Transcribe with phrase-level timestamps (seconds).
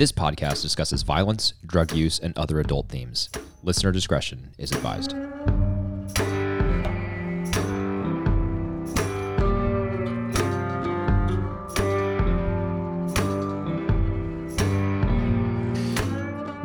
[0.00, 3.28] This podcast discusses violence, drug use, and other adult themes.
[3.62, 5.12] Listener discretion is advised.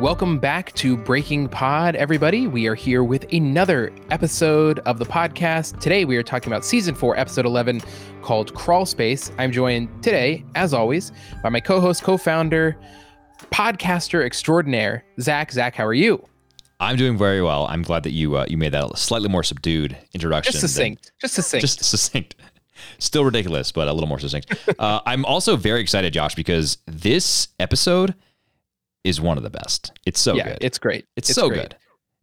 [0.00, 2.46] Welcome back to Breaking Pod, everybody.
[2.46, 5.78] We are here with another episode of the podcast.
[5.78, 7.82] Today, we are talking about season four, episode 11,
[8.22, 9.30] called Crawl Space.
[9.36, 11.12] I'm joined today, as always,
[11.42, 12.78] by my co host, co founder,
[13.50, 15.52] podcaster extraordinaire, Zach.
[15.52, 16.24] Zach, how are you?
[16.78, 17.66] I'm doing very well.
[17.68, 20.52] I'm glad that you uh, you made that a slightly more subdued introduction.
[20.52, 21.12] Just succinct.
[21.20, 21.60] Just succinct.
[21.62, 22.34] Just succinct.
[22.98, 24.54] Still ridiculous, but a little more succinct.
[24.78, 28.14] uh, I'm also very excited, Josh, because this episode
[29.04, 29.92] is one of the best.
[30.04, 30.58] It's so yeah, good.
[30.60, 31.06] It's great.
[31.16, 31.62] It's, so great.
[31.62, 31.76] good.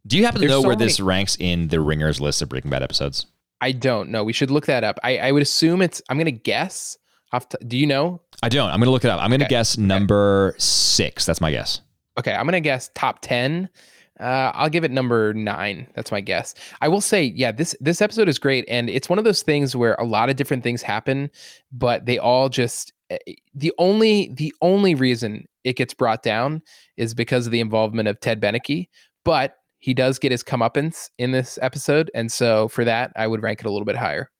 [0.06, 2.48] Do you happen to There's know so where this ranks in the Ringers list of
[2.48, 3.26] Breaking Bad episodes?
[3.60, 4.22] I don't know.
[4.22, 4.98] We should look that up.
[5.02, 6.98] I, I would assume it's, I'm going to guess.
[7.40, 8.20] T- do you know?
[8.42, 8.68] I don't.
[8.70, 9.20] I'm going to look it up.
[9.20, 9.50] I'm going to Okay.
[9.50, 11.26] guess number six.
[11.26, 11.80] That's my guess.
[12.18, 13.68] Okay, I'm gonna guess top ten.
[14.20, 15.88] Uh, I'll give it number nine.
[15.96, 16.54] That's my guess.
[16.80, 19.74] I will say, yeah, this this episode is great, and it's one of those things
[19.74, 21.28] where a lot of different things happen,
[21.72, 23.18] but they all just eh,
[23.52, 26.62] the only the only reason it gets brought down
[26.96, 28.86] is because of the involvement of Ted Beneke.
[29.24, 33.42] But he does get his comeuppance in this episode, and so for that, I would
[33.42, 34.30] rank it a little bit higher.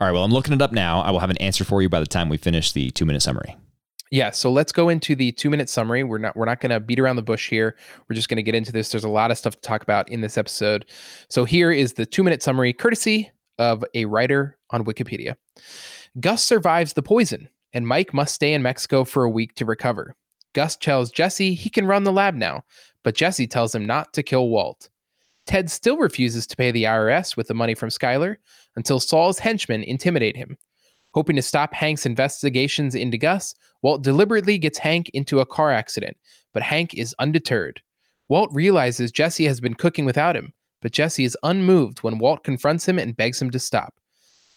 [0.00, 0.12] All right.
[0.12, 1.00] Well, I'm looking it up now.
[1.00, 3.22] I will have an answer for you by the time we finish the two minute
[3.22, 3.56] summary.
[4.10, 6.02] Yeah, so let's go into the two minute summary.
[6.04, 7.76] We're not we're not going to beat around the bush here.
[8.08, 8.90] We're just going to get into this.
[8.90, 10.86] There's a lot of stuff to talk about in this episode.
[11.28, 15.34] So here is the two minute summary, courtesy of a writer on Wikipedia.
[16.20, 20.14] Gus survives the poison, and Mike must stay in Mexico for a week to recover.
[20.54, 22.62] Gus tells Jesse he can run the lab now,
[23.04, 24.88] but Jesse tells him not to kill Walt.
[25.48, 28.36] Ted still refuses to pay the IRS with the money from Skyler
[28.76, 30.58] until Saul's henchmen intimidate him.
[31.14, 36.18] Hoping to stop Hank's investigations into Gus, Walt deliberately gets Hank into a car accident,
[36.52, 37.80] but Hank is undeterred.
[38.28, 42.86] Walt realizes Jesse has been cooking without him, but Jesse is unmoved when Walt confronts
[42.86, 43.94] him and begs him to stop.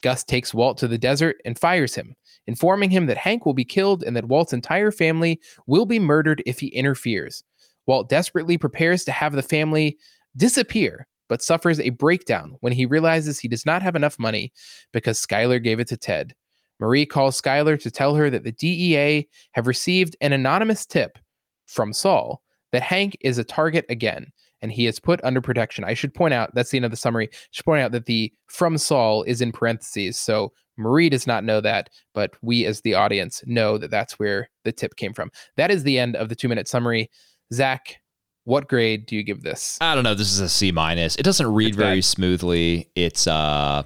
[0.02, 3.64] Gus takes Walt to the desert and fires him, informing him that Hank will be
[3.64, 7.46] killed and that Walt's entire family will be murdered if he interferes.
[7.88, 9.98] Walt desperately prepares to have the family
[10.36, 14.52] disappear, but suffers a breakdown when he realizes he does not have enough money
[14.92, 16.34] because Skyler gave it to Ted.
[16.80, 21.20] Marie calls Skyler to tell her that the DEA have received an anonymous tip
[21.68, 24.32] from Saul that Hank is a target again
[24.62, 25.84] and he is put under protection.
[25.84, 27.30] I should point out that's the end of the summary.
[27.32, 30.20] I should point out that the from Saul is in parentheses.
[30.20, 34.50] So Marie does not know that, but we as the audience know that that's where
[34.64, 35.32] the tip came from.
[35.58, 37.10] That is the end of the two minute summary.
[37.54, 37.98] Zach,
[38.44, 39.78] what grade do you give this?
[39.82, 40.14] I don't know.
[40.16, 41.16] This is a C minus.
[41.16, 42.90] It doesn't read very smoothly.
[42.96, 43.84] It's uh,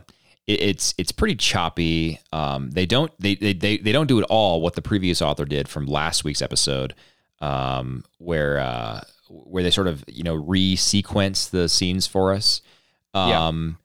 [0.48, 2.20] it, it's it's pretty choppy.
[2.32, 5.46] Um, they don't they, they they they don't do at all what the previous author
[5.46, 6.94] did from last week's episode,
[7.42, 12.62] um, where uh, where they sort of you know re-sequence the scenes for us.
[13.14, 13.48] Yeah.
[13.48, 13.78] Um,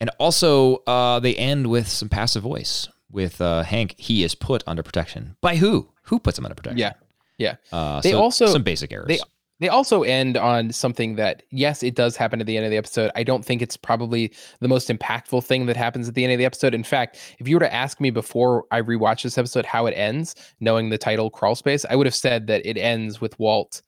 [0.00, 3.94] and also uh, they end with some passive voice with uh, Hank.
[3.96, 5.88] He is put under protection by who?
[6.02, 6.78] Who puts him under protection?
[6.78, 6.92] Yeah.
[7.38, 7.54] Yeah.
[7.72, 9.08] Uh, They so also- some basic errors.
[9.08, 9.18] They
[9.58, 12.76] they also end on something that yes, it does happen at the end of the
[12.76, 13.10] episode.
[13.14, 16.38] I don't think it's probably the most impactful thing that happens at the end of
[16.38, 16.74] the episode.
[16.74, 19.92] In fact, if you were to ask me before I rewatch this episode how it
[19.92, 23.80] ends, knowing the title Crawl Space, I would have said that it ends with Walt.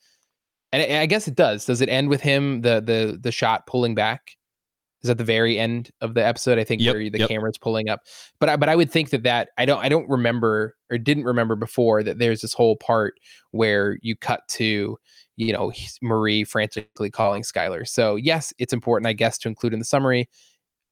[0.73, 1.65] And I guess it does.
[1.65, 4.37] Does it end with him the the the shot pulling back?
[5.03, 7.29] Is at the very end of the episode, I think, Yep, where the yep.
[7.29, 8.01] camera's pulling up.
[8.41, 11.25] But I, but I would think that that I don't I don't remember or didn't
[11.25, 13.15] remember before that there's this whole part
[13.53, 14.99] where you cut to
[15.39, 15.73] you know
[16.03, 17.89] Marie frantically calling Skyler.
[17.89, 20.29] So yes, it's important, I guess, to include in the summary.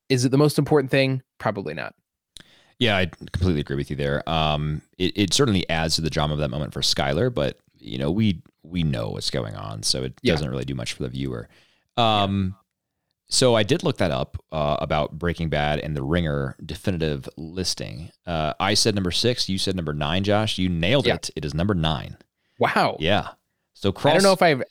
[0.09, 1.21] Is it the most important thing?
[1.39, 1.95] Probably not.
[2.79, 4.27] Yeah, I completely agree with you there.
[4.29, 7.99] Um, it, it certainly adds to the drama of that moment for Skyler, but you
[7.99, 10.35] know, we we know what's going on, so it Yeah.
[10.35, 11.49] doesn't really do much for the viewer.
[11.97, 12.55] Um,
[13.29, 18.11] so I did look that up uh, about Breaking Bad and the Ringer definitive listing.
[18.27, 20.59] Uh, I said number six, you said number nine, Josh.
[20.59, 21.15] You nailed Yeah.
[21.15, 21.31] it.
[21.35, 22.17] It is number nine.
[22.61, 22.97] Wow.
[23.01, 23.31] Yeah.
[23.77, 24.63] So I don't know if I've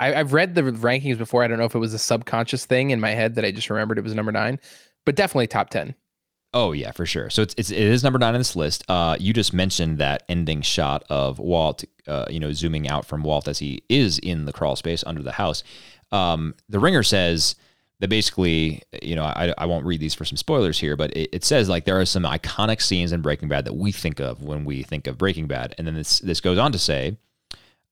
[0.00, 1.44] I, I've read the rankings before.
[1.44, 3.70] I don't know if it was a subconscious thing in my head that I just
[3.70, 4.58] remembered it was number nine,
[5.06, 5.94] but definitely top ten.
[6.54, 7.30] Oh yeah, for sure.
[7.30, 8.84] So it's, it's it is number nine on this list.
[8.88, 13.22] Uh, you just mentioned that ending shot of Walt, uh, you know, zooming out from
[13.22, 15.62] Walt as he is in the crawl space under the house.
[16.10, 17.54] Um, the Ringer says
[18.00, 21.28] that basically, you know, I, I won't read these for some spoilers here, but it,
[21.32, 24.42] it says like there are some iconic scenes in Breaking Bad that we think of
[24.42, 27.18] when we think of Breaking Bad, and then this this goes on to say,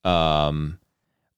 [0.06, 0.78] um,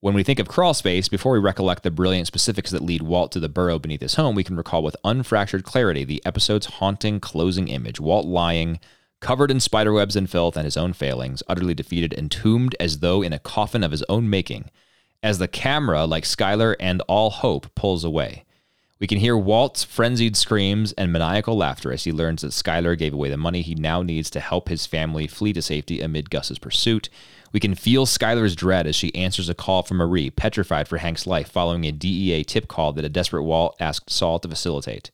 [0.00, 3.32] when we think of crawl space, before we recollect the brilliant specifics that lead Walt
[3.32, 7.18] to the burrow beneath his home, we can recall with unfractured clarity the episode's haunting
[7.18, 8.78] closing image Walt lying
[9.20, 13.32] covered in spiderwebs and filth and his own failings, utterly defeated, entombed as though in
[13.32, 14.70] a coffin of his own making,
[15.22, 18.44] as the camera, like Skyler and all hope, pulls away.
[19.00, 23.14] We can hear Walt's frenzied screams and maniacal laughter as he learns that Skyler gave
[23.14, 26.58] away the money he now needs to help his family flee to safety amid Gus's
[26.58, 27.08] pursuit.
[27.52, 31.26] We can feel Skyler's dread as she answers a call from Marie, petrified for Hank's
[31.26, 35.10] life following a DEA tip call that a desperate Walt asked Saul to facilitate.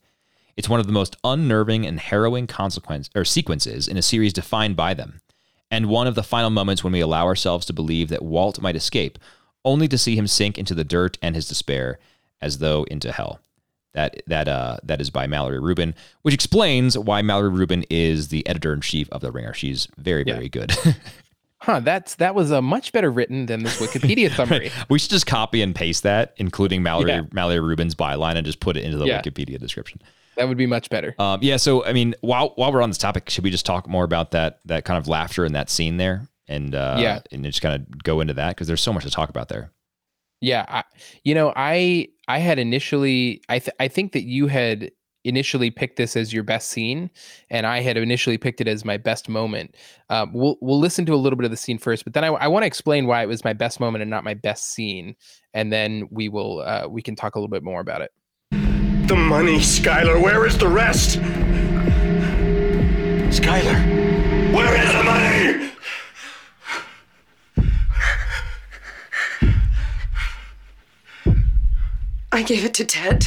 [0.56, 4.76] It's one of the most unnerving and harrowing consequence or sequences in a series defined
[4.76, 5.20] by them,
[5.70, 8.76] and one of the final moments when we allow ourselves to believe that Walt might
[8.76, 9.18] escape,
[9.64, 11.98] only to see him sink into the dirt and his despair,
[12.40, 13.40] as though into hell.
[13.94, 18.46] That that uh that is by Mallory Rubin, which explains why Mallory Rubin is the
[18.46, 19.54] editor in chief of the Ringer.
[19.54, 20.48] She's very very yeah.
[20.48, 20.72] good.
[21.58, 24.70] huh, that's that was a much better written than this Wikipedia summary.
[24.88, 27.22] we should just copy and paste that, including Mallory yeah.
[27.32, 29.20] Mallory Rubin's byline, and just put it into the yeah.
[29.20, 30.00] Wikipedia description.
[30.36, 31.14] That would be much better.
[31.18, 31.56] Um, yeah.
[31.56, 34.32] So I mean, while while we're on this topic, should we just talk more about
[34.32, 37.74] that that kind of laughter in that scene there, and uh, yeah, and just kind
[37.74, 39.70] of go into that because there's so much to talk about there.
[40.40, 40.84] Yeah, I,
[41.22, 44.90] you know, I I had initially I th- I think that you had
[45.24, 47.10] initially picked this as your best scene,
[47.50, 49.74] and I had initially picked it as my best moment.
[50.10, 52.28] Um, we'll we'll listen to a little bit of the scene first, but then I,
[52.28, 55.16] I want to explain why it was my best moment and not my best scene,
[55.52, 58.10] and then we will uh, we can talk a little bit more about it.
[59.08, 60.22] The money, Skyler.
[60.22, 61.18] Where is the rest?
[63.30, 65.70] Skyler, where is the money?
[72.32, 73.26] I gave it to Ted.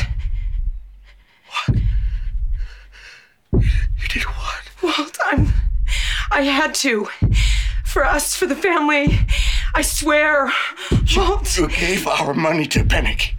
[3.54, 4.64] You did what?
[4.84, 5.54] Walt, I'm.
[6.32, 7.08] I had to.
[7.86, 9.20] For us, for the family.
[9.74, 10.52] I swear.
[11.06, 11.58] You, Walt.
[11.58, 13.34] You gave our money to Beneke.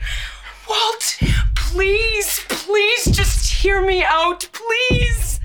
[0.69, 1.19] Walt,
[1.55, 5.41] please, please just hear me out, please.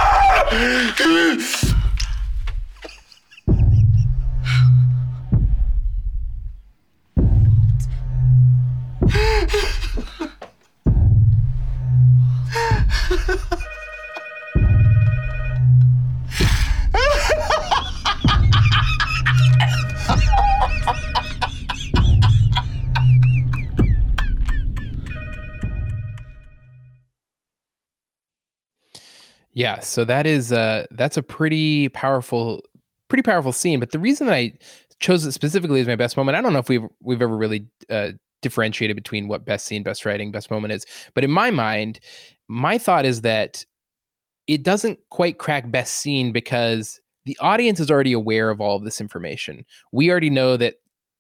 [29.53, 32.63] Yeah, so that is uh that's a pretty powerful
[33.09, 34.53] pretty powerful scene, but the reason that I
[35.00, 37.67] chose it specifically as my best moment, I don't know if we've we've ever really
[37.89, 40.85] uh differentiated between what best scene, best writing, best moment is.
[41.13, 41.99] But in my mind,
[42.47, 43.65] my thought is that
[44.47, 48.83] it doesn't quite crack best scene because the audience is already aware of all of
[48.83, 49.65] this information.
[49.91, 50.75] We already know that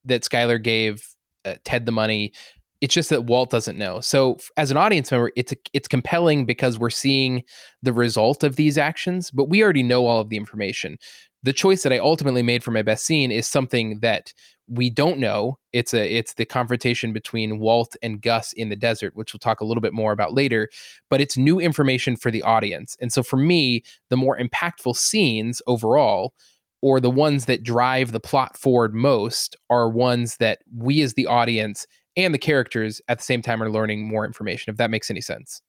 [0.05, 1.07] that Skyler gave
[1.45, 2.33] uh, Ted the money.
[2.81, 3.99] It's just that Walt doesn't know.
[3.99, 7.43] So as an audience member, it's a, it's compelling because we're seeing
[7.83, 10.97] the result of these actions, but we already know all of the information.
[11.43, 14.33] The choice that I ultimately made for my best scene is something that
[14.67, 15.57] we don't know.
[15.73, 19.59] It's a it's the confrontation between Walt and Gus in the desert, which we'll talk
[19.59, 20.69] a little bit more about later.
[21.09, 25.61] But it's new information for the audience, and so for me, the more impactful scenes
[25.67, 26.33] overall,
[26.81, 31.27] or the ones that drive the plot forward most, are ones that we as the
[31.27, 31.85] audience
[32.15, 34.71] and the characters at the same time are learning more information.
[34.71, 35.61] If that makes any sense.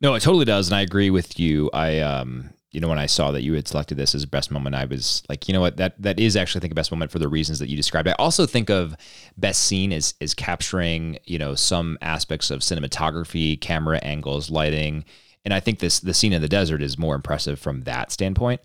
[0.00, 1.70] No, it totally does, and I agree with you.
[1.72, 4.74] I um you know, when I saw that you had selected this as best moment,
[4.74, 7.10] I was like, you know what, that that is actually I think a best moment
[7.10, 8.08] for the reasons that you described.
[8.08, 8.94] I also think of
[9.36, 15.04] best scene as is capturing, you know, some aspects of cinematography, camera angles, lighting,
[15.44, 18.60] and I think this the scene in the desert is more impressive from that standpoint.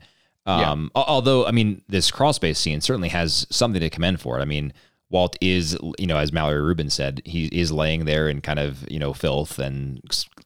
[0.45, 1.01] Um, yeah.
[1.03, 4.41] although I mean, this crawl space scene certainly has something to commend for it.
[4.41, 4.73] I mean,
[5.13, 8.83] Walt is, you know, as Mallory Rubin said, he is laying there in kind of,
[8.91, 10.01] you know, filth and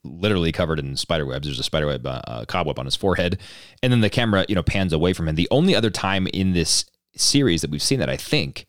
[0.07, 1.47] literally covered in spider webs.
[1.47, 3.39] There's a spider web, uh, cobweb on his forehead,
[3.83, 5.35] and then the camera, you know, pans away from him.
[5.35, 6.85] The only other time in this
[7.15, 8.65] series that we've seen that I think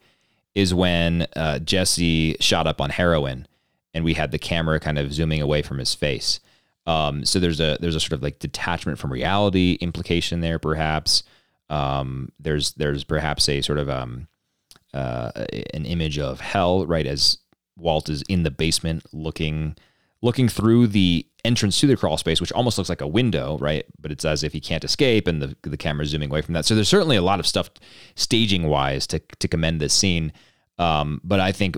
[0.55, 3.47] is when uh, Jesse shot up on heroin,
[3.95, 6.41] and we had the camera kind of zooming away from his face.
[6.87, 11.23] Um, so there's a there's a sort of like detachment from reality implication there, perhaps.
[11.71, 14.27] Um, there's there's perhaps a sort of um,
[14.95, 15.31] uh,
[15.75, 17.07] an image of hell, right?
[17.07, 17.39] As
[17.77, 19.77] Walt is in the basement looking
[20.23, 23.85] looking through the entrance to the crawl space, which almost looks like a window, right?
[24.01, 26.65] But it's as if he can't escape, and the the camera's zooming away from that.
[26.65, 27.71] So there's certainly a lot of stuff
[28.15, 30.33] staging wise to to commend this scene.
[30.79, 31.77] Um, but I think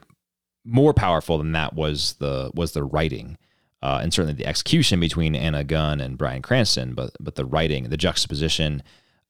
[0.65, 3.37] more powerful than that was the was the writing.
[3.83, 7.89] Uh, and certainly the execution between Anna Gunn and Bryan Cranston, but but the writing,
[7.89, 8.83] the juxtaposition,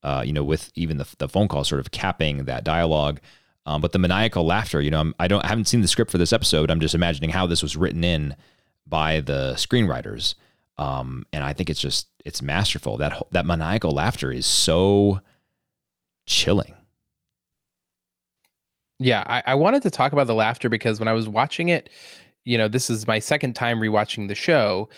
[0.03, 3.21] uh, you know, with even the, the phone call sort of capping that dialogue,
[3.67, 6.11] um, but the maniacal laughter, you know, I'm, I don't I haven't seen the script
[6.11, 6.69] for this episode.
[6.69, 8.35] I'm just imagining how this was written in
[8.91, 10.35] by the screenwriters.
[10.77, 12.97] Um, and I think it's just it's masterful.
[12.99, 15.21] That that maniacal laughter is so
[16.27, 16.75] chilling.
[18.99, 21.89] Yeah, I, I wanted to talk about the laughter because when I was watching it,
[22.45, 24.91] you know, this is my second time rewatching the show.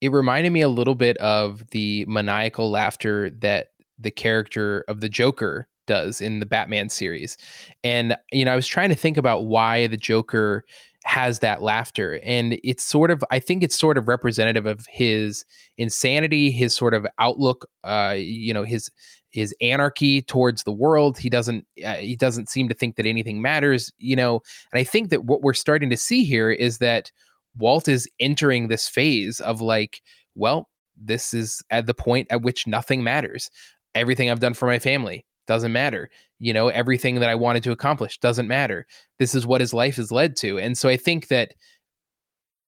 [0.00, 5.08] It reminded me a little bit of the maniacal laughter that the character of the
[5.08, 7.36] Joker does in the Batman series.
[7.82, 10.64] And, you know, I was trying to think about why the Joker
[11.04, 12.20] has that laughter.
[12.24, 15.44] And it's sort of, I think it's sort of representative of his
[15.78, 18.90] insanity, his sort of outlook, uh, you know, his
[19.32, 23.42] his anarchy towards the world he doesn't uh, he doesn't seem to think that anything
[23.42, 24.40] matters you know
[24.72, 27.10] and i think that what we're starting to see here is that
[27.56, 30.00] walt is entering this phase of like
[30.34, 33.50] well this is at the point at which nothing matters
[33.94, 36.08] everything i've done for my family doesn't matter
[36.42, 38.84] you know everything that i wanted to accomplish doesn't matter.
[39.18, 41.54] This is what his life has led to and so i think that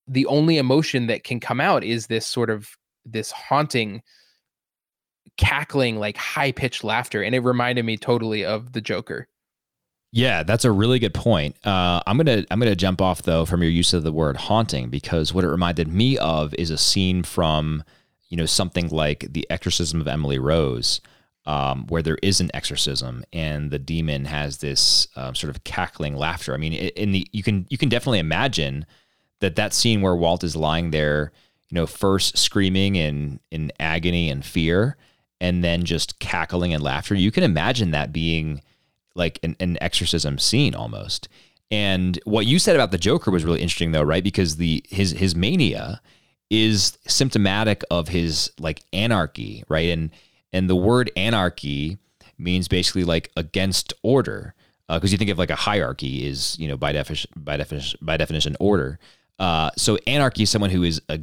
[0.07, 2.69] the only emotion that can come out is this sort of
[3.05, 4.01] this haunting
[5.37, 9.27] cackling like high pitched laughter and it reminded me totally of the joker.
[10.13, 11.57] Yeah that's a really good point.
[11.65, 14.89] Uh, i'm gonna i'm gonna jump off though from your use of the word haunting
[14.89, 17.83] because what it reminded me of is a scene from
[18.29, 21.01] you know something like the exorcism of emily rose
[21.45, 26.15] um, where there is an exorcism and the demon has this um, sort of cackling
[26.15, 26.53] laughter.
[26.53, 28.85] I mean, in the you can you can definitely imagine
[29.39, 31.31] that that scene where Walt is lying there,
[31.69, 34.97] you know, first screaming in in agony and fear,
[35.39, 37.13] and then just cackling and laughter.
[37.13, 38.61] You can imagine that being
[39.13, 41.29] like an, an exorcism scene almost.
[41.71, 44.23] And what you said about the Joker was really interesting, though, right?
[44.23, 46.01] Because the his his mania
[46.49, 49.89] is symptomatic of his like anarchy, right?
[49.89, 50.11] And
[50.53, 51.97] and the word anarchy
[52.37, 54.53] means basically like against order,
[54.87, 57.99] because uh, you think of like a hierarchy is you know by definition by definition
[58.01, 58.99] by definition order.
[59.39, 61.19] Uh, so anarchy is someone who is a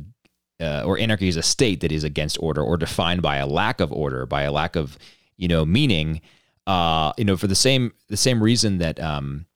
[0.60, 3.80] uh, or anarchy is a state that is against order or defined by a lack
[3.80, 4.98] of order, by a lack of
[5.36, 6.20] you know meaning.
[6.64, 9.46] Uh, you know, for the same the same reason that um,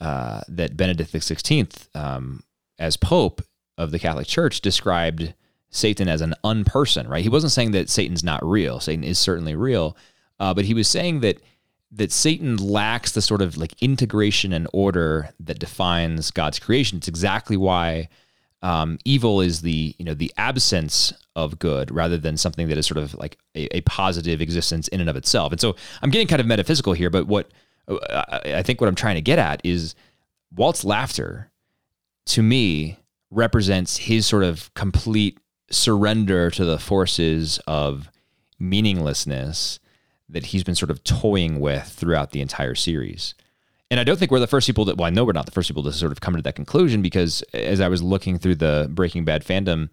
[0.00, 2.42] uh, that Benedict Sixteenth, um,
[2.78, 3.42] as Pope
[3.76, 5.34] of the Catholic Church, described
[5.72, 7.22] Satan as an unperson, right?
[7.22, 8.78] He wasn't saying that Satan's not real.
[8.78, 9.96] Satan is certainly real,
[10.38, 11.40] uh, but he was saying that
[11.94, 16.98] that Satan lacks the sort of like integration and order that defines God's creation.
[16.98, 18.08] It's exactly why
[18.62, 22.86] um, evil is the you know the absence of good rather than something that is
[22.86, 25.50] sort of like a, a, positive existence in and of itself.
[25.50, 27.50] And so I'm getting kind of metaphysical here, but what
[27.88, 29.94] uh, I think what I'm trying to get at is
[30.54, 31.50] Walt's laughter
[32.26, 32.98] to me
[33.30, 35.38] represents his sort of complete
[35.72, 38.10] surrender to the forces of
[38.58, 39.80] meaninglessness
[40.28, 43.34] that he's been sort of toying with throughout the entire series.
[43.90, 45.52] And I don't think we're the first people that, well, I know we're not the
[45.52, 48.54] first people to sort of come to that conclusion because as I was looking through
[48.54, 49.90] the Breaking Bad fandom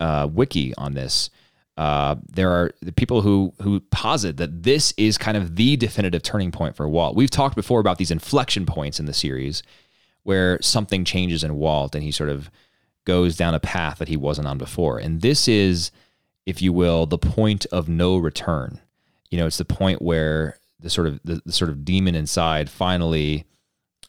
[0.00, 1.30] uh, wiki on this,
[1.76, 6.24] uh, there are the people who who posit that this is kind of the definitive
[6.24, 7.14] turning point for Walt.
[7.14, 9.62] We've talked before about these inflection points in the series
[10.24, 12.50] where something changes in Walt and he sort of
[13.08, 14.98] goes down a path that he wasn't on before.
[14.98, 15.90] And this is,
[16.44, 18.80] if you will, the point of no return.
[19.30, 22.68] You know, it's the point where the sort of the, the sort of demon inside
[22.68, 23.46] finally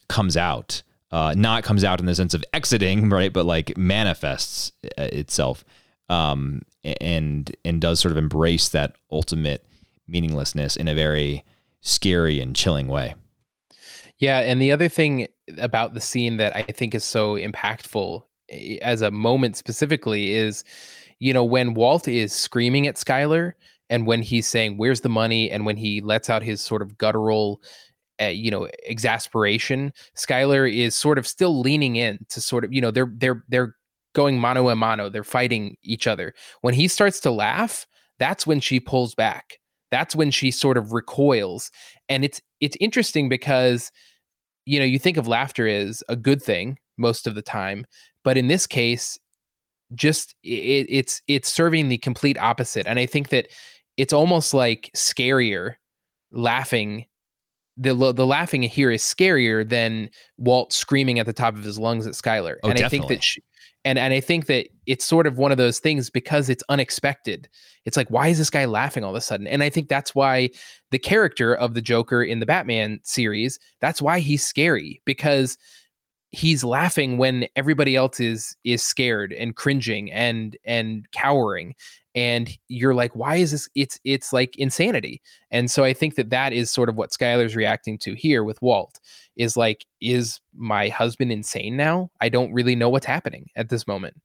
[0.09, 0.83] comes out.
[1.11, 3.31] Uh, not comes out in the sense of exiting, right?
[3.31, 5.63] But like manifests uh, itself,
[6.09, 9.65] um, and and does sort of embrace that ultimate
[10.09, 11.45] meaninglessness in a very
[11.79, 13.15] scary and chilling way.
[14.17, 18.23] Yeah, and the other thing about the scene that I think is so impactful
[18.81, 20.63] as a moment specifically is
[21.19, 23.53] you know when Walt is screaming at Skyler
[23.89, 25.49] and when he's saying where's the money?
[25.49, 27.61] and when he lets out his sort of guttural
[28.21, 32.81] uh, you know exasperation skyler is sort of still leaning in to sort of you
[32.81, 33.75] know they're they're they're
[34.13, 36.33] going mano a mano they're fighting each other.
[36.61, 37.85] When he starts to laugh
[38.19, 39.57] that's when she pulls back.
[39.91, 41.71] That's when she sort of recoils.
[42.09, 43.91] And it's it's interesting because
[44.65, 47.85] you know you think of laughter as a good thing most of the time
[48.23, 49.19] but in this case
[49.95, 53.47] just it, it's it's serving the complete opposite and i think that
[53.97, 55.75] it's almost like scarier
[56.31, 57.05] laughing
[57.79, 62.05] the the laughing here is scarier than Walt screaming at the top of his lungs
[62.05, 62.57] at Skyler.
[62.61, 62.85] Oh, and definitely.
[62.85, 63.41] I think that she,
[63.85, 67.47] and and I think that it's sort of one of those things because it's unexpected.
[67.85, 69.47] It's like why is this guy laughing all of a sudden?
[69.47, 70.49] And I think that's why
[70.91, 75.57] the character of the Joker in the Batman series, that's why he's scary because
[76.31, 81.74] he's laughing when everybody else is is scared and cringing and and cowering
[82.15, 83.69] and you're like why is this?
[83.75, 85.21] It's it's like insanity
[85.51, 88.62] and so i think that that is sort of what skyler's reacting to here with
[88.62, 89.00] walt
[89.39, 92.12] is like is my husband insane now?
[92.21, 94.15] I don't really know what's happening at this moment.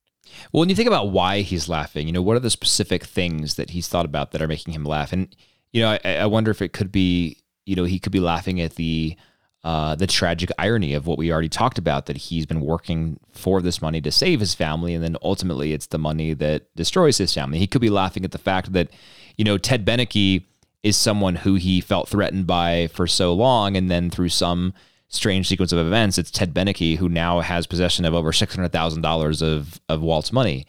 [0.52, 3.54] Well, when you think about why he's laughing, you know, what are the specific things
[3.54, 5.12] that he's thought about that are making him laugh?
[5.12, 5.34] And
[5.72, 8.60] you know, I, I wonder if it could be, you know, he could be laughing
[8.60, 9.16] at the
[9.64, 13.62] uh, the tragic irony of what we already talked about that he's been working for
[13.62, 17.32] this money to save his family, and then ultimately it's the money that destroys his
[17.32, 17.58] family.
[17.58, 18.90] He could be laughing at the fact that,
[19.36, 20.44] you know, Ted Beneke
[20.82, 24.74] is someone who he felt threatened by for so long, and then through some
[25.08, 28.72] strange sequence of events, it's Ted Beneke who now has possession of over six hundred
[28.72, 30.66] thousand dollars of of Walt's money.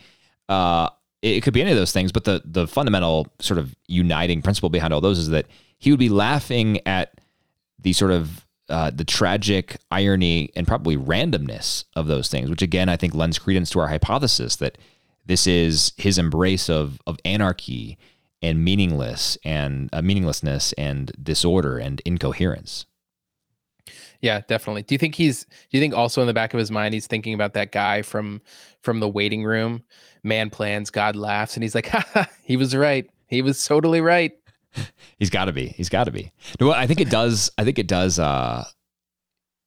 [0.47, 0.87] Uh,
[1.21, 4.69] it could be any of those things, but the the fundamental sort of uniting principle
[4.69, 5.47] behind all those is that
[5.79, 7.19] he would be laughing at
[7.81, 12.89] the sort of uh, the tragic irony and probably randomness of those things, which again
[12.89, 14.77] I think lends credence to our hypothesis that
[15.25, 17.97] this is his embrace of of anarchy
[18.41, 22.85] and meaningless and uh, meaninglessness and disorder and incoherence.
[24.21, 24.83] Yeah, definitely.
[24.83, 27.07] Do you think he's do you think also in the back of his mind he's
[27.07, 28.41] thinking about that guy from
[28.81, 29.83] from the waiting room?
[30.23, 33.09] Man plans, God laughs, and he's like, ha, he was right.
[33.27, 34.33] He was totally right.
[35.19, 35.67] He's got to be.
[35.67, 36.31] He's got to be.
[36.59, 37.51] No, I think it does.
[37.57, 38.19] I think it does.
[38.19, 38.65] Uh,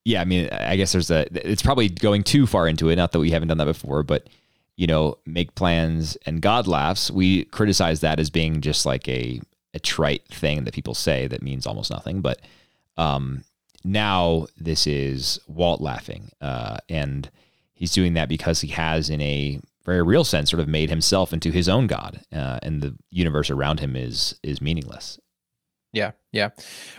[0.05, 1.27] yeah, I mean, I guess there's a.
[1.49, 2.97] It's probably going too far into it.
[2.97, 4.29] Not that we haven't done that before, but
[4.77, 7.11] you know, make plans and God laughs.
[7.11, 9.41] We criticize that as being just like a
[9.75, 12.21] a trite thing that people say that means almost nothing.
[12.21, 12.41] But
[12.97, 13.45] um,
[13.85, 17.29] now this is Walt laughing, uh, and
[17.75, 21.33] he's doing that because he has, in a very real sense, sort of made himself
[21.33, 25.19] into his own god, uh, and the universe around him is is meaningless.
[25.93, 26.51] Yeah, yeah.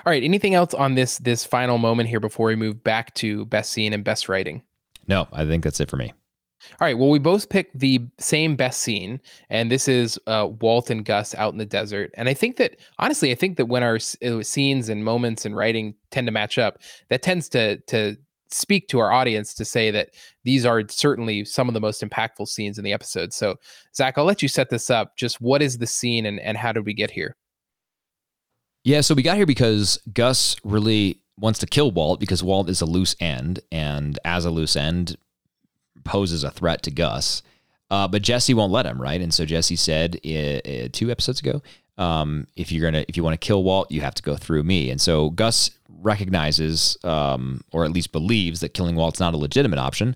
[0.05, 0.23] All right.
[0.23, 3.93] Anything else on this this final moment here before we move back to best scene
[3.93, 4.63] and best writing?
[5.07, 6.13] No, I think that's it for me.
[6.71, 6.97] All right.
[6.97, 11.33] Well, we both picked the same best scene, and this is uh, Walt and Gus
[11.35, 12.11] out in the desert.
[12.15, 15.55] And I think that honestly, I think that when our uh, scenes and moments and
[15.55, 16.79] writing tend to match up,
[17.09, 18.17] that tends to to
[18.51, 20.09] speak to our audience to say that
[20.43, 23.33] these are certainly some of the most impactful scenes in the episode.
[23.33, 23.55] So,
[23.95, 25.15] Zach, I'll let you set this up.
[25.17, 27.35] Just what is the scene, and and how did we get here?
[28.83, 32.81] Yeah, so we got here because Gus really wants to kill Walt because Walt is
[32.81, 35.17] a loose end, and as a loose end,
[36.03, 37.41] poses a threat to Gus.
[37.91, 39.19] Uh, but Jesse won't let him, right?
[39.19, 41.61] And so Jesse said uh, two episodes ago,
[41.99, 44.63] um, if you're gonna if you want to kill Walt, you have to go through
[44.63, 44.89] me.
[44.89, 45.69] And so Gus
[46.01, 50.15] recognizes, um, or at least believes, that killing Walt's not a legitimate option.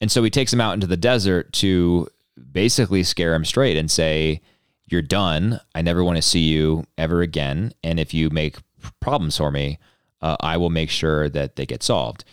[0.00, 2.08] And so he takes him out into the desert to
[2.52, 4.42] basically scare him straight and say,
[4.88, 5.58] "You're done.
[5.74, 7.72] I never want to see you ever again.
[7.82, 8.58] And if you make
[9.00, 9.78] problems for me,
[10.20, 12.24] uh, I will make sure that they get solved."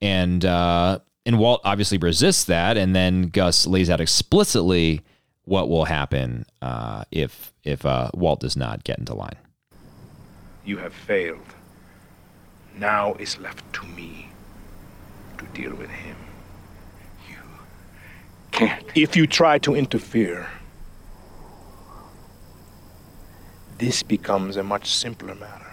[0.00, 5.02] And uh, and Walt obviously resists that, and then Gus lays out explicitly
[5.44, 9.36] what will happen uh, if if uh, Walt does not get into line.
[10.64, 11.54] You have failed.
[12.76, 14.28] Now it's left to me
[15.38, 16.16] to deal with him.
[17.28, 17.36] You
[18.50, 18.84] can't.
[18.94, 20.48] If you try to interfere,
[23.78, 25.72] this becomes a much simpler matter.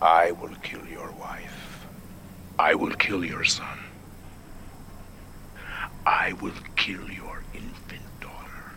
[0.00, 1.86] I will kill your wife.
[2.58, 3.78] I will kill your son.
[6.06, 8.74] I will kill your infant daughter.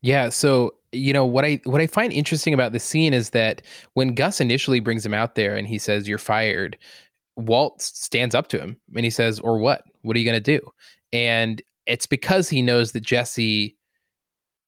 [0.00, 3.62] Yeah, so you know what I what I find interesting about the scene is that
[3.94, 6.78] when Gus initially brings him out there and he says you're fired,
[7.36, 9.84] Walt stands up to him and he says, "Or what?
[10.02, 10.72] What are you going to do?"
[11.12, 13.78] And it's because he knows that Jesse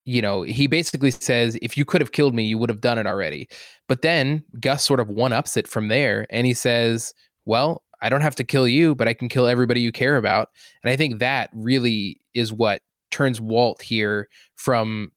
[0.05, 2.99] you know, he basically says, if you could have killed me, you would have done
[2.99, 3.49] it already.
[3.89, 7.15] But then Gus sort of one ups it from there and he says,
[7.51, 10.49] well, I don't have to kill you, but I can kill everybody you care about.
[10.83, 15.11] And I think that really is what turns Walt here from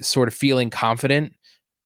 [0.00, 1.32] sort of feeling confident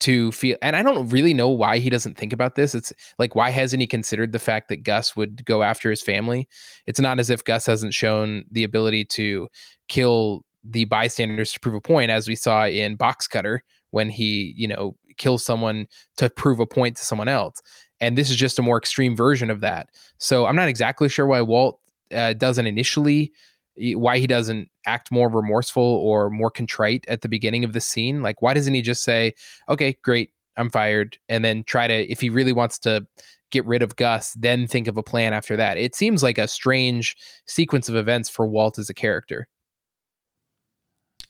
[0.00, 2.74] to feel and I don't really know why he doesn't think about this.
[2.74, 6.48] It's like why hasn't he considered the fact that Gus would go after his family?
[6.86, 9.48] It's not as if Gus hasn't shown the ability to
[9.88, 13.62] kill the bystanders to prove a point, as we saw in Box Cutter
[13.92, 15.86] when he, you know, kills someone
[16.16, 17.62] to prove a point to someone else.
[18.02, 19.88] And this is just a more extreme version of that.
[20.18, 21.78] So I'm not exactly sure why Walt
[22.12, 23.32] uh, doesn't initially,
[23.76, 28.20] why he doesn't act more remorseful or more contrite at the beginning of the scene.
[28.20, 29.32] Like, why doesn't he just say,
[29.68, 33.06] okay, great, I'm fired, and then try to, if he really wants to
[33.52, 35.78] get rid of Gus, then think of a plan after that.
[35.78, 39.46] It seems like a strange sequence of events for Walt as a character.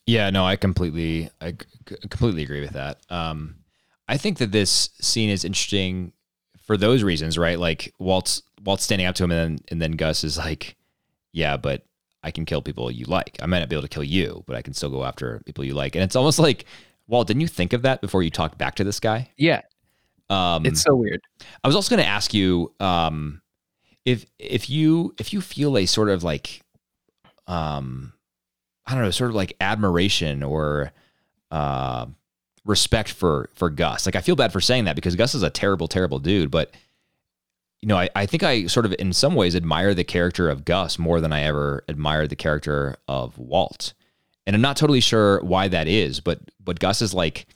[0.07, 1.55] Yeah, no, I completely, I
[2.09, 2.99] completely agree with that.
[3.11, 3.57] Um,
[4.09, 6.13] I think that this scene is interesting
[6.63, 7.59] for those reasons, right?
[7.59, 10.77] Like Walt's Walt's standing up to him, and then and then Gus is like,
[11.33, 11.85] "Yeah, but
[12.23, 13.37] I can kill people you like.
[13.43, 15.65] I might not be able to kill you, but I can still go after people
[15.65, 16.65] you like." And it's almost like,
[17.09, 19.31] Walt, didn't you think of that before you talked back to this guy?
[19.37, 19.63] Yeah,
[20.31, 21.21] Um, It's so weird.
[21.63, 23.43] I was also going to ask you um,
[24.05, 26.63] if if you if you feel a sort of like
[27.47, 28.13] um,
[28.87, 30.93] I don't know, sort of like admiration or
[31.51, 32.07] uh,
[32.65, 34.07] respect for for Gus.
[34.07, 36.73] Like I feel bad for saying that because Gus is a terrible, terrible dude, but
[37.81, 40.65] you know, I, I think I sort of in some ways admire the character of
[40.65, 43.93] Gus more than I ever admired the character of Walt.
[44.47, 47.47] And I'm not totally sure why that is, but but Gus is like,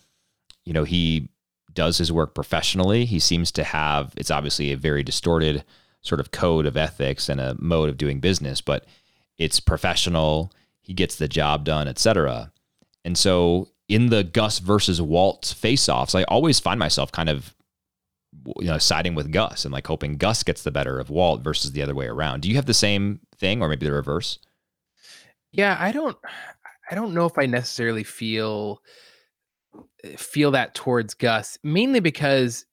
[0.65, 1.29] you know, he
[1.73, 3.05] does his work professionally.
[3.05, 5.65] He seems to have it's obviously a very distorted
[6.03, 8.85] sort of code of ethics and a mode of doing business, but
[9.39, 10.53] it's professional.
[10.81, 12.53] He gets the job done, etc.
[13.05, 17.55] And so in the Gus versus Walt face-offs, I always find myself kind of
[18.59, 21.73] you know siding with Gus and like hoping Gus gets the better of Walt versus
[21.73, 22.43] the other way around.
[22.43, 24.39] Do you have the same thing or maybe the reverse?
[25.53, 26.17] Yeah, I don't
[26.91, 28.81] I don't know if I necessarily feel
[30.17, 32.67] feel that towards Gus, mainly because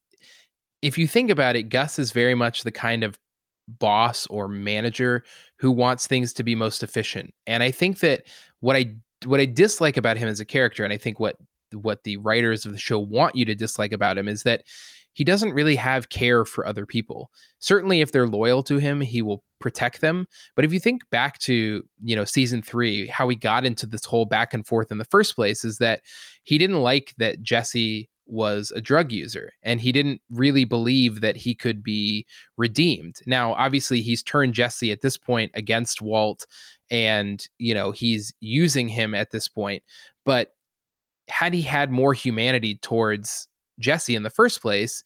[0.81, 3.17] if you think about it, Gus is very much the kind of
[3.67, 5.23] boss or manager
[5.57, 7.33] who wants things to be most efficient.
[7.47, 8.23] And I think that
[8.59, 8.95] what I
[9.25, 11.35] what I dislike about him as a character, and I think what
[11.71, 14.63] what the writers of the show want you to dislike about him is that
[15.13, 17.29] he doesn't really have care for other people.
[17.59, 20.27] Certainly, if they're loyal to him, he will protect them.
[20.55, 24.05] But if you think back to, you know, season three, how he got into this
[24.05, 26.01] whole back and forth in the first place is that
[26.43, 31.35] he didn't like that Jesse was a drug user and he didn't really believe that
[31.35, 32.25] he could be
[32.57, 33.17] redeemed.
[33.25, 36.45] Now, obviously, he's turned Jesse at this point against Walt
[36.89, 39.83] and, you know, he's using him at this point.
[40.25, 40.51] But
[41.27, 43.47] had he had more humanity towards
[43.79, 45.03] Jesse in the first place,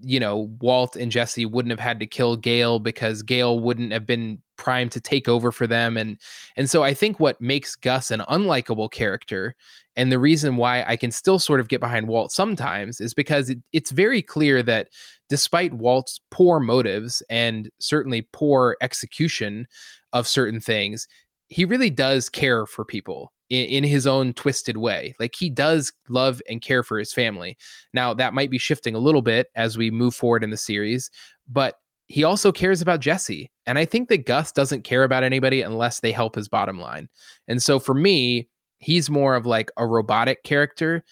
[0.00, 4.06] you know, Walt and Jesse wouldn't have had to kill Gale because Gale wouldn't have
[4.06, 5.96] been primed to take over for them.
[5.96, 6.18] And
[6.56, 9.54] and so I think what makes Gus an unlikable character
[9.96, 13.50] and the reason why I can still sort of get behind Walt sometimes is because
[13.50, 14.88] it, it's very clear that
[15.28, 19.66] despite Walt's poor motives and certainly poor execution
[20.12, 21.06] of certain things,
[21.48, 25.14] he really does care for people in, in his own twisted way.
[25.18, 27.56] Like he does love and care for his family.
[27.92, 31.10] Now, that might be shifting a little bit as we move forward in the series,
[31.48, 31.76] but
[32.08, 33.50] he also cares about Jesse.
[33.66, 37.08] And I think that Gus doesn't care about anybody unless they help his bottom line.
[37.48, 41.04] And so for me, he's more of like a robotic character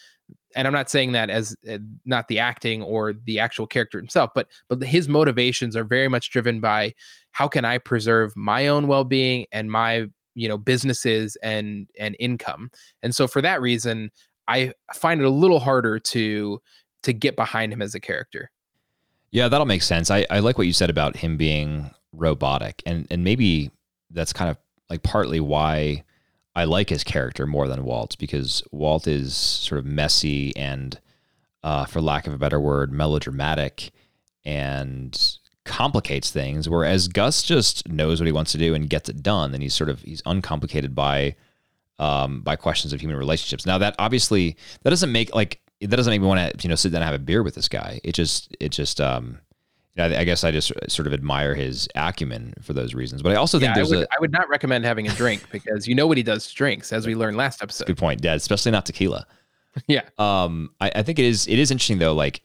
[0.56, 4.30] and I'm not saying that as uh, not the acting or the actual character himself,
[4.34, 6.94] but but his motivations are very much driven by
[7.32, 12.70] how can I preserve my own well-being and my you know businesses and and income
[13.02, 14.10] and so for that reason
[14.48, 16.60] i find it a little harder to
[17.02, 18.50] to get behind him as a character.
[19.30, 20.10] Yeah that'll make sense.
[20.10, 23.70] I, I like what you said about him being robotic and and maybe
[24.10, 26.02] that's kind of like partly why
[26.56, 30.98] i like his character more than walt's because walt is sort of messy and
[31.62, 33.92] uh, for lack of a better word melodramatic
[34.44, 35.38] and
[35.70, 39.54] complicates things, whereas Gus just knows what he wants to do and gets it done.
[39.54, 41.37] And he's sort of he's uncomplicated by
[42.00, 43.64] um, by questions of human relationships.
[43.64, 46.74] Now that obviously that doesn't make like that doesn't make me want to you know
[46.74, 48.00] sit down and have a beer with this guy.
[48.02, 49.38] It just it just um,
[49.96, 53.22] I, I guess I just sort of admire his acumen for those reasons.
[53.22, 55.12] But I also think yeah, there's I would, a I would not recommend having a
[55.12, 57.87] drink because you know what he does to drinks, as we learned last episode.
[57.87, 58.38] good point, Dad.
[58.38, 59.24] Especially not tequila.
[59.87, 60.02] yeah.
[60.18, 62.14] Um, I, I think it is it is interesting though.
[62.14, 62.42] Like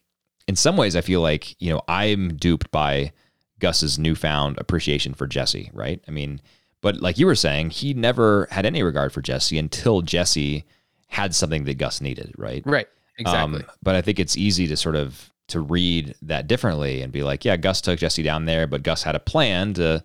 [0.48, 3.12] in some ways, I feel like you know I'm duped by
[3.60, 5.72] Gus's newfound appreciation for Jesse.
[5.74, 6.04] Right?
[6.08, 6.42] I mean,
[6.82, 10.66] but like you were saying, he never had any regard for Jesse until Jesse
[11.08, 12.34] had something that Gus needed.
[12.38, 12.64] Right?
[12.66, 12.88] Right.
[13.18, 13.62] Exactly.
[13.62, 17.24] Um, but I think it's easy to sort of to read that differently and be
[17.24, 20.04] like, yeah, Gus took Jesse down there, but Gus had a plan to,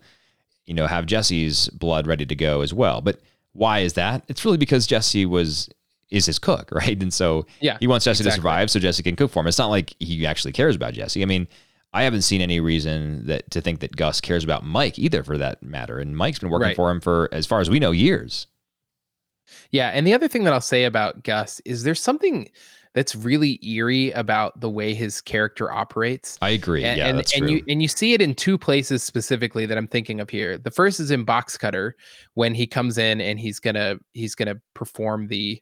[0.65, 3.01] you know, have Jesse's blood ready to go as well.
[3.01, 3.19] But
[3.53, 4.23] why is that?
[4.27, 5.69] It's really because Jesse was
[6.11, 7.01] is his cook, right?
[7.01, 8.31] And so Yeah, he wants Jesse exactly.
[8.31, 9.47] to survive so Jesse can cook for him.
[9.47, 11.21] It's not like he actually cares about Jesse.
[11.23, 11.47] I mean,
[11.93, 15.37] I haven't seen any reason that to think that Gus cares about Mike either, for
[15.37, 15.99] that matter.
[15.99, 16.75] And Mike's been working Right.
[16.75, 18.47] for him for, as far as we know, years.
[19.71, 22.49] Yeah, and the other thing that I'll say about Gus is there's something
[22.93, 26.37] that's really eerie about the way his character operates.
[26.41, 26.83] I agree.
[26.83, 27.51] and, yeah, and, that's and true.
[27.57, 30.57] you and you see it in two places specifically that I'm thinking of here.
[30.57, 31.95] The first is in Box Cutter
[32.33, 35.61] when he comes in and he's gonna he's gonna perform the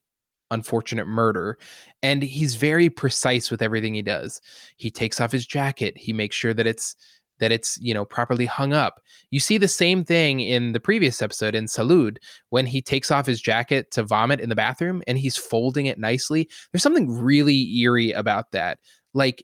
[0.52, 1.58] unfortunate murder
[2.02, 4.42] and he's very precise with everything he does.
[4.78, 6.96] He takes off his jacket he makes sure that it's
[7.40, 9.02] that it's you know properly hung up.
[9.32, 12.18] You see the same thing in the previous episode in salud
[12.50, 16.00] when he takes off his jacket to vomit in the bathroom and he's folding it
[16.00, 16.50] nicely.
[16.72, 18.80] There's something really eerie about that.
[19.14, 19.44] Like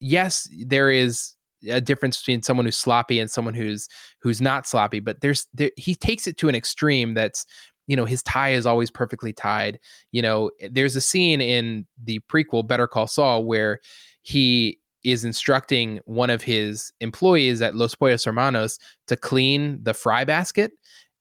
[0.00, 1.34] yes there is
[1.68, 3.88] a difference between someone who's sloppy and someone who's
[4.20, 7.46] who's not sloppy but there's there, he takes it to an extreme that's
[7.86, 9.78] you know his tie is always perfectly tied
[10.12, 13.80] you know eh, there's a scene in the prequel better call saul where
[14.22, 20.24] he is instructing one of his employees at los pollos hermanos to clean the fry
[20.24, 20.72] basket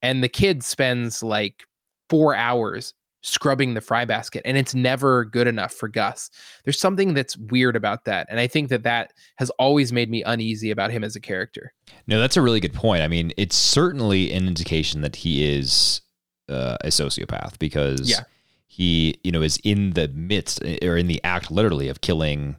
[0.02, 1.64] and the kid spends like
[2.10, 6.30] four hours scrubbing the fry basket and it's never good enough for gus
[6.64, 10.22] there's something that's weird about that and i think that that has always made me
[10.24, 11.74] uneasy about him as a character
[12.08, 13.02] No, that's a really good point.
[13.02, 16.02] I mean, it's certainly an indication that he is
[16.50, 18.22] uh, a sociopath because Yeah.
[18.68, 22.58] he, you know, is in the midst or in the act literally of killing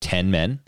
[0.00, 0.60] 10 men.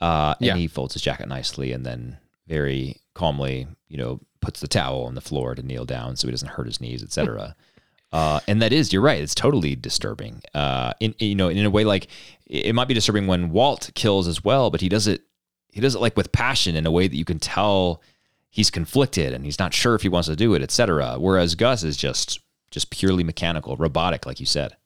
[0.00, 0.56] Uh, and Yeah.
[0.56, 5.14] he folds his jacket nicely and then very calmly, you know, puts the towel on
[5.14, 7.54] the floor to kneel down so he doesn't hurt his knees, etc.
[8.14, 9.22] Uh, and that is, you're right.
[9.22, 10.42] It's totally disturbing.
[10.52, 12.08] Uh, in you know, in a way, like
[12.46, 15.22] it it might be disturbing when Walt kills as well, but he does it.
[15.72, 18.02] He does it like with passion in a way that you can tell
[18.52, 21.16] he's conflicted and he's not sure if he wants to do it, etc.
[21.18, 22.38] Whereas Gus is just
[22.70, 24.76] just purely mechanical, robotic, like you said.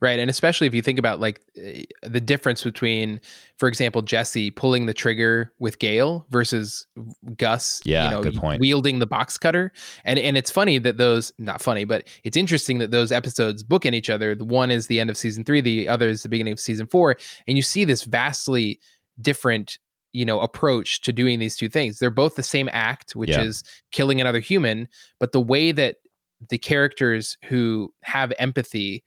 [0.00, 3.20] right and especially if you think about like eh, the difference between
[3.56, 6.86] for example jesse pulling the trigger with gale versus
[7.36, 8.60] gus Yeah, you know good point.
[8.60, 9.72] wielding the box cutter
[10.04, 13.94] and and it's funny that those not funny but it's interesting that those episodes bookend
[13.94, 16.52] each other the one is the end of season three the other is the beginning
[16.52, 18.80] of season four and you see this vastly
[19.20, 19.78] different
[20.12, 23.42] you know approach to doing these two things they're both the same act which Yeah.
[23.42, 25.96] is killing another human but the way that
[26.48, 29.04] the characters who have empathy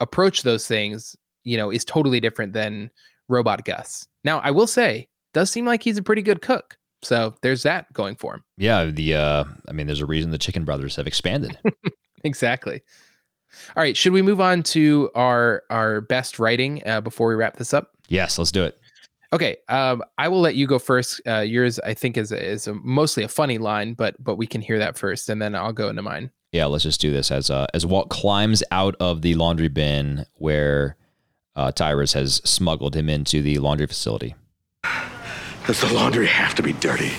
[0.00, 2.90] approach those things, you know, is totally different than
[3.28, 4.06] Robot Gus.
[4.22, 6.76] Now, I will say, does seem like he's a pretty good cook.
[7.02, 8.44] So there's that going for him.
[8.58, 11.58] Yeah, the uh, I mean, there's a reason the Chicken Brothers have expanded.
[12.24, 12.82] Exactly.
[13.76, 17.56] All right, should we move on to our our best writing uh, before we wrap
[17.56, 17.92] this up?
[18.08, 18.78] yes, let's do it.
[19.32, 21.20] Okay, um, I will let you go first.
[21.26, 24.46] Uh, yours, I think, is a, is a, mostly a funny line, but but we
[24.46, 26.30] can hear that first, and then I'll go into mine.
[26.52, 30.24] Yeah, let's just do this as uh, as Walt climbs out of the laundry bin
[30.34, 30.96] where
[31.56, 34.34] uh, Tyrus has smuggled him into the laundry facility.
[35.66, 37.12] Does the laundry have to be dirty?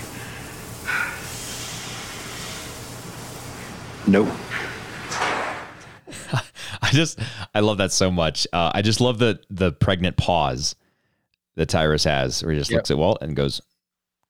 [4.07, 4.29] Nope.
[6.81, 7.19] I just
[7.53, 8.47] I love that so much.
[8.51, 10.75] Uh, I just love the the pregnant pause
[11.59, 12.77] that Tyrus has, where he just Yep.
[12.77, 13.61] looks at Walt and goes,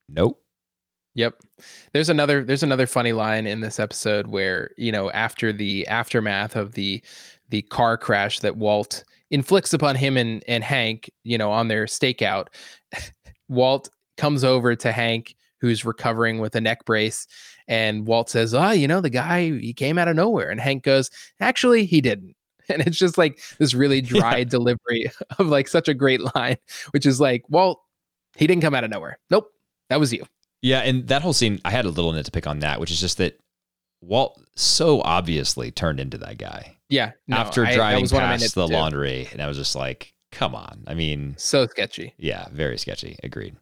[0.09, 0.41] "Nope."
[1.15, 1.35] Yep.
[1.93, 6.55] There's another there's another funny line in this episode where, you know, after the aftermath
[6.55, 7.01] of the
[7.49, 11.85] the car crash that Walt inflicts upon him and and Hank, you know, on their
[11.85, 12.47] stakeout,
[13.47, 17.27] Walt comes over to Hank who's recovering with a neck brace
[17.67, 20.83] and Walt says, "Oh, you know, the guy he came out of nowhere." And Hank
[20.83, 22.35] goes, "Actually, he didn't."
[22.69, 26.58] And it's just like this really dry delivery of like such a great line,
[26.91, 27.82] which is like, "Walt,
[28.36, 29.17] he didn't come out of nowhere.
[29.29, 29.51] Nope.
[29.89, 30.25] That was you."
[30.62, 32.91] Yeah, and that whole scene, I had a little nit to pick on that, which
[32.91, 33.39] is just that
[34.01, 37.12] Walt so obviously turned into that guy Yeah.
[37.27, 38.73] no, after I- driving was one of my past the too.
[38.73, 42.13] laundry, and I was just like, "Come on!" I mean, So sketchy.
[42.17, 43.17] yeah, very sketchy.
[43.23, 43.55] Agreed.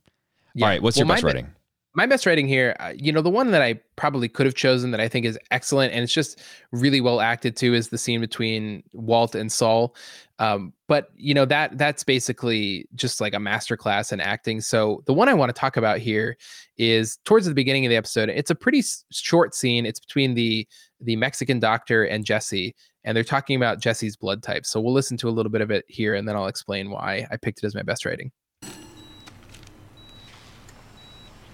[0.54, 0.66] Yeah.
[0.66, 1.48] All right, what's Well, your best rating?
[1.98, 4.92] My best writing here, uh, you know, the one that I probably could have chosen
[4.92, 6.40] that I think is excellent and it's just
[6.72, 9.96] really well acted too is the scene between Walt and Saul.
[10.38, 14.62] Um, but you know that that's basically just like a masterclass in acting.
[14.62, 16.38] So the one I want to talk about here
[16.78, 18.30] is towards the beginning of the episode.
[18.30, 19.88] It's a pretty s- short scene.
[19.88, 20.68] It's between the
[21.02, 24.68] the Mexican doctor and Jesse, and they're talking about Jesse's blood type.
[24.68, 27.26] So we'll listen to a little bit of it here, and then I'll explain why
[27.32, 28.32] I picked it as my best rating.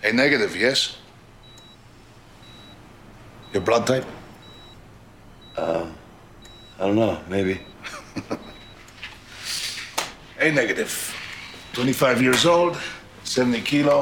[0.03, 0.97] A negative, yes?
[3.53, 4.05] Your blood type?
[6.83, 7.17] I don't know.
[7.29, 7.61] Maybe.
[10.39, 11.15] A negative.
[11.71, 12.77] 25 years old,
[13.23, 14.01] 70 kilo,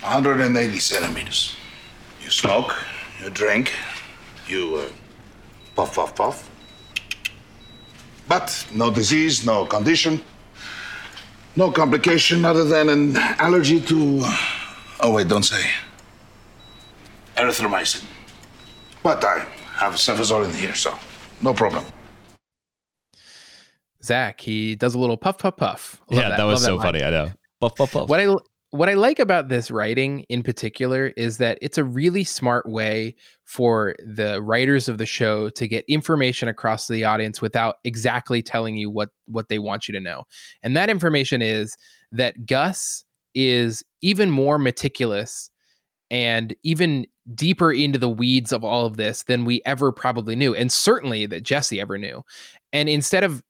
[0.00, 1.54] 180 centimeters.
[2.20, 2.74] You smoke,
[3.22, 3.72] you drink,
[4.48, 4.88] you uh,
[5.76, 6.50] puff, puff, puff.
[8.26, 10.20] But no disease, no condition,
[11.54, 14.24] no complication other than an allergy to.
[15.02, 15.68] Oh, wait, don't say.
[17.36, 18.04] Erythromycin.
[19.02, 19.40] But I
[19.74, 20.96] have cefazolin here, so
[21.40, 21.84] no problem.
[24.04, 26.00] Zach, he does a little puff, puff, puff.
[26.08, 26.86] Love yeah, that, was Love so line.
[26.86, 27.04] funny.
[27.04, 27.32] I know.
[27.60, 28.08] Buff, buff, buff.
[28.08, 28.36] What I
[28.70, 33.14] what I like about this writing in particular is that it's a really smart way
[33.44, 38.40] for the writers of the show to get information across to the audience without exactly
[38.42, 40.24] telling you what what they want you to know.
[40.62, 41.76] And that information is
[42.12, 45.50] that Gus is even more meticulous
[46.10, 50.54] and even deeper into the weeds of all of this than we ever probably knew
[50.54, 52.22] and certainly that Jesse ever knew.
[52.72, 53.42] And instead of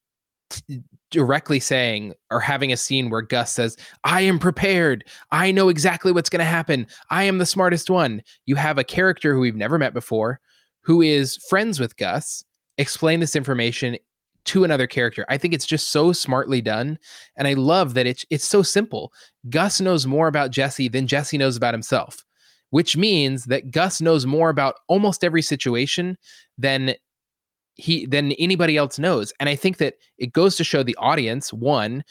[0.50, 5.04] t- directly saying or having a scene where Gus says, I am prepared.
[5.30, 6.86] I know exactly what's going to happen.
[7.10, 8.22] I am the smartest one.
[8.46, 10.40] You have a character who we've never met before
[10.82, 12.44] who is friends with Gus,
[12.78, 13.96] explain this information
[14.44, 15.24] to another character.
[15.28, 16.98] I think it's just so smartly done,
[17.36, 19.12] and I love that it's it's so simple.
[19.50, 22.24] Gus knows more about Jesse than Jesse knows about himself,
[22.70, 26.16] which means that Gus knows more about almost every situation
[26.58, 26.94] than
[27.74, 29.32] he than anybody else knows.
[29.40, 32.04] And I think that it goes to show the audience one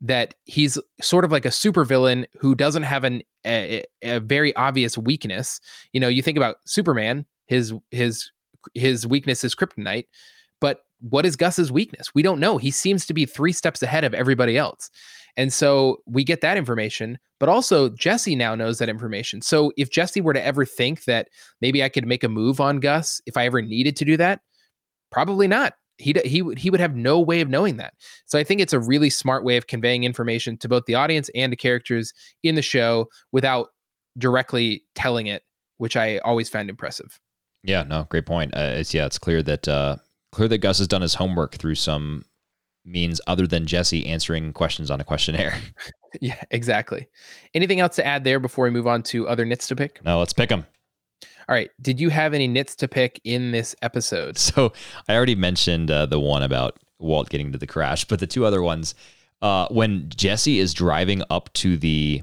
[0.00, 4.96] that he's sort of like a supervillain who doesn't have an a, a very obvious
[4.96, 5.60] weakness.
[5.92, 8.30] You know, you think about Superman, his his
[8.74, 10.06] his weakness is kryptonite,
[10.60, 12.14] but what is Gus's weakness?
[12.14, 12.58] We don't know.
[12.58, 14.90] He seems to be three steps ahead of everybody else.
[15.36, 19.40] And so we get that information, but also Jesse now knows that information.
[19.40, 21.28] So if Jesse were to ever think that
[21.60, 24.40] maybe I could make a move on Gus if I ever needed to do that,
[25.12, 25.74] probably not.
[25.98, 27.94] He he would he would have no way of knowing that.
[28.26, 31.28] So I think it's a really smart way of conveying information to both the audience
[31.34, 32.12] and the characters
[32.44, 33.70] in the show without
[34.16, 35.42] directly telling it,
[35.78, 37.18] which I always found impressive.
[37.64, 38.54] Yeah, no, great point.
[38.54, 39.96] Uh, it's yeah, it's clear that uh,
[40.32, 42.24] clear that Gus has done his homework through some
[42.84, 45.58] means other than Jesse answering questions on a questionnaire.
[46.20, 47.08] yeah, exactly.
[47.54, 50.04] Anything else to add there before we move on to other nits to pick?
[50.04, 50.66] No, let's pick them.
[51.48, 51.70] All right.
[51.80, 54.38] Did you have any nits to pick in this episode?
[54.48, 54.72] So
[55.08, 58.44] I already mentioned uh, the one about Walt getting to the crash, but the two
[58.44, 58.94] other ones,
[59.42, 62.22] uh, when Jesse is driving up to the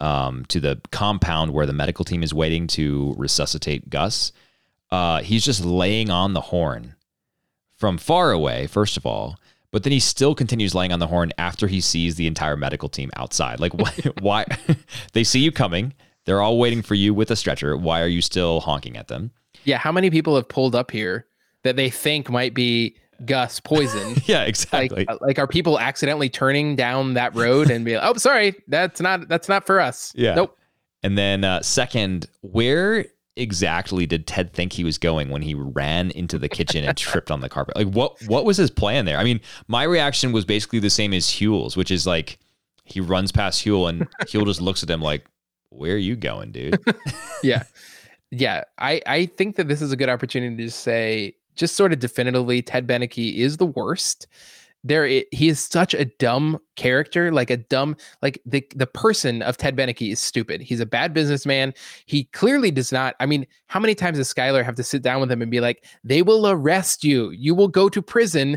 [0.00, 4.30] um, to the compound where the medical team is waiting to resuscitate Gus,
[4.92, 6.94] uh, he's just laying on the horn
[7.78, 8.66] from far away.
[8.66, 9.36] First of all,
[9.70, 12.88] but then he still continues laying on the horn after he sees the entire medical
[12.88, 13.60] team outside.
[13.60, 13.92] Like, why?
[14.20, 14.44] why?
[15.12, 15.94] they see you coming.
[16.24, 17.76] They're all waiting for you with a stretcher.
[17.76, 19.30] Why are you still honking at them?
[19.64, 21.26] Yeah, how many people have pulled up here
[21.64, 24.16] that they think might be Gus poison?
[24.26, 25.04] yeah, exactly.
[25.06, 29.00] Like, like, are people accidentally turning down that road and be like, "Oh, sorry, that's
[29.00, 30.34] not that's not for us." Yeah.
[30.34, 30.56] Nope.
[31.02, 33.06] And then uh, second, where
[33.38, 37.30] exactly did Ted think he was going when he ran into the kitchen and tripped
[37.30, 37.76] on the carpet?
[37.76, 39.18] Like, what what was his plan there?
[39.18, 42.38] I mean, my reaction was basically the same as Huell's, which is like
[42.84, 45.24] he runs past Huell and Huell just looks at him like,
[45.70, 46.78] where are you going, dude?
[47.42, 47.64] yeah.
[48.30, 48.64] Yeah.
[48.78, 52.62] I, I think that this is a good opportunity to say, just sort of definitively,
[52.62, 54.26] Ted Beneke is the worst.
[54.84, 59.56] There, he is such a dumb character, like a dumb, like the the person of
[59.56, 60.60] Ted Beneke is stupid.
[60.60, 61.74] He's a bad businessman.
[62.06, 63.16] He clearly does not.
[63.18, 65.60] I mean, how many times does Skyler have to sit down with him and be
[65.60, 67.30] like, "They will arrest you.
[67.30, 68.56] You will go to prison."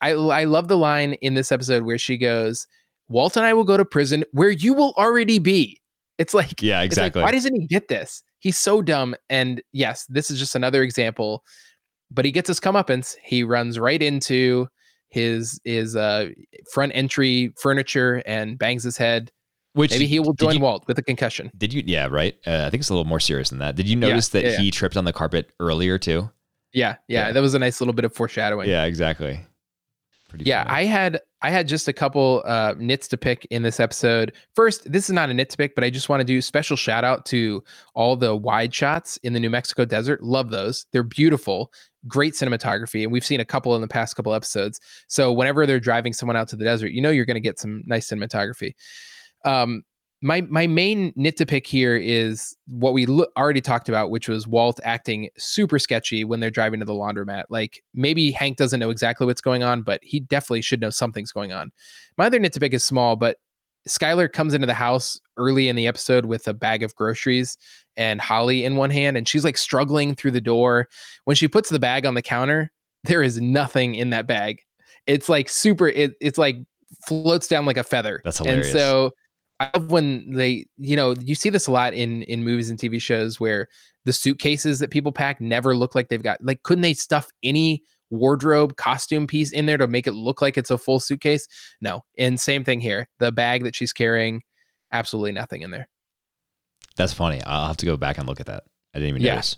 [0.00, 2.66] I I love the line in this episode where she goes,
[3.08, 5.80] "Walt and I will go to prison where you will already be."
[6.18, 7.22] It's like, yeah, exactly.
[7.22, 8.22] Like, why doesn't he get this?
[8.40, 9.14] He's so dumb.
[9.30, 11.44] And yes, this is just another example.
[12.10, 13.16] But he gets his comeuppance.
[13.22, 14.68] He runs right into
[15.10, 16.28] his his uh,
[16.72, 19.30] front entry furniture and bangs his head.
[19.74, 21.52] Which maybe he will join you, Walt with a concussion.
[21.56, 21.82] Did you?
[21.86, 22.34] Yeah, right.
[22.46, 23.76] Uh, I think it's a little more serious than that.
[23.76, 24.70] Did you notice yeah, that yeah, he yeah.
[24.72, 26.30] tripped on the carpet earlier too?
[26.72, 28.68] Yeah, yeah, that was a nice little bit of foreshadowing.
[28.68, 29.40] Yeah, exactly.
[30.28, 30.76] Pretty yeah, funny.
[30.76, 34.32] I had I had just a couple uh, nits to pick in this episode.
[34.56, 36.76] First, this is not a nit to pick, but I just want to do special
[36.76, 37.62] shout out to
[37.94, 40.22] all the wide shots in the New Mexico desert.
[40.22, 41.72] Love those; they're beautiful,
[42.08, 44.80] great cinematography, and we've seen a couple in the past couple episodes.
[45.06, 47.60] So whenever they're driving someone out to the desert, you know you're going to get
[47.60, 48.74] some nice cinematography.
[49.44, 49.84] Um,
[50.20, 54.28] my my main nit to pick here is what we lo- already talked about, which
[54.28, 57.44] was Walt acting super sketchy when they're driving to the laundromat.
[57.50, 61.30] Like maybe Hank doesn't know exactly what's going on, but he definitely should know something's
[61.30, 61.70] going on.
[62.16, 63.38] My other nit to pick is small, but
[63.88, 67.56] Skyler comes into the house early in the episode with a bag of groceries
[67.96, 70.88] and Holly in one hand, and she's like struggling through the door.
[71.24, 72.72] When she puts the bag on the counter,
[73.04, 74.60] there is nothing in that bag.
[75.06, 75.88] It's like super.
[75.88, 76.56] It, it's like
[77.06, 78.20] floats down like a feather.
[78.24, 78.66] That's hilarious.
[78.66, 79.12] And so
[79.60, 82.78] I love when they, you know, you see this a lot in in movies and
[82.78, 83.68] TV shows where
[84.04, 87.82] the suitcases that people pack never look like they've got like couldn't they stuff any
[88.10, 91.46] wardrobe costume piece in there to make it look like it's a full suitcase?
[91.80, 92.04] No.
[92.16, 93.08] And same thing here.
[93.18, 94.42] The bag that she's carrying,
[94.92, 95.88] absolutely nothing in there.
[96.96, 97.42] That's funny.
[97.44, 98.64] I'll have to go back and look at that.
[98.94, 99.34] I didn't even yeah.
[99.34, 99.56] notice.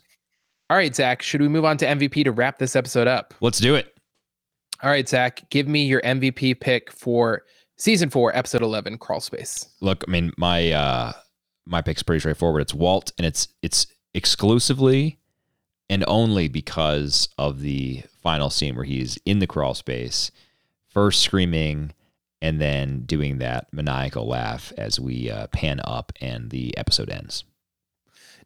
[0.69, 3.35] All right, Zach, should we move on to MVP to wrap this episode up?
[3.41, 3.93] Let's do it.
[4.83, 7.43] All right, Zach, give me your MVP pick for
[7.81, 9.69] season four, episode eleven, Crawl Space.
[9.81, 11.13] Look, I mean, my uh
[11.67, 12.63] my pick's pretty straightforward.
[12.63, 15.19] It's Walt, and it's it's exclusively
[15.89, 20.31] and only because of the final scene where he's in the crawl space,
[20.89, 21.93] first screaming
[22.41, 27.45] and then doing that maniacal laugh as we uh, pan up and the episode ends.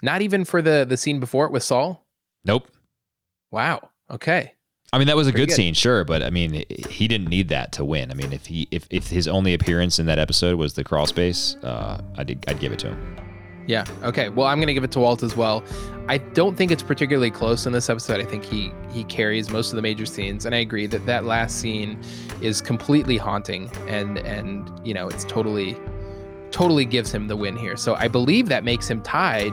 [0.02, 2.04] Not even for the the scene before it with Saul.
[2.44, 2.68] Nope.
[3.50, 3.90] Wow.
[4.10, 4.53] Okay.
[4.94, 7.48] I mean, that was a good, good, scene, sure, but I mean, he didn't need
[7.48, 8.12] that to win.
[8.12, 11.08] I mean, if he if, if his only appearance in that episode was the crawl
[11.08, 13.16] space, uh, I'd I'd give it to him.
[13.66, 13.84] Yeah.
[14.04, 14.28] Okay.
[14.28, 15.64] Well, I'm going to give it to Walt as well.
[16.06, 18.20] I don't think it's particularly close in this episode.
[18.20, 21.24] I think he he carries most of the major scenes, and I agree that that
[21.24, 22.00] last scene
[22.40, 25.76] is completely haunting, and and you know it's totally
[26.52, 27.76] totally gives him the win here.
[27.76, 29.52] So I believe that makes him tied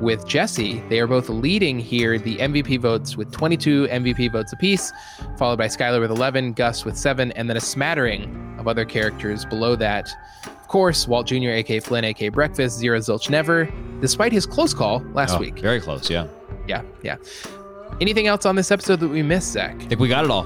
[0.00, 0.80] with Jesse.
[0.88, 4.92] They are both leading here the MVP votes with 22 MVP votes apiece,
[5.38, 9.44] followed by Skyler with 11, Gus with 7, and then a smattering of other characters
[9.44, 10.08] below that.
[10.46, 13.68] Of course, Walt Jr., aka Flynn, aka Breakfast, Zero Zilch Never,
[14.00, 15.58] despite his close call last Oh, week.
[15.60, 16.26] Very close, yeah.
[16.66, 17.16] Yeah, yeah.
[18.00, 19.76] Anything else on this episode that we missed, Zach?
[19.80, 20.44] I think we got it all.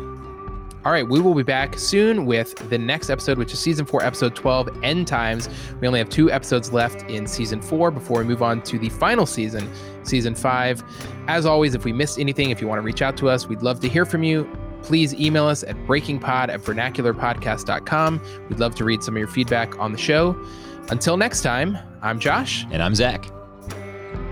[0.89, 4.03] All right, we will be back soon with the next episode, which is season four,
[4.03, 5.47] episode 12, End Times.
[5.82, 8.89] We only have two episodes left in season four before we move on to the
[8.89, 9.70] final season,
[10.03, 10.82] season five.
[11.26, 13.61] As always, if we missed anything, if you want to reach out to us, we'd
[13.61, 14.51] love to hear from you.
[14.80, 18.22] Please email us at breakingpod at vernacularpodcast.com.
[18.49, 20.43] We'd love to read some of your feedback on the show.
[20.89, 22.64] Until next time, I'm Josh.
[22.70, 23.30] And I'm Zach.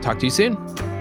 [0.01, 0.96] Talk to you soon.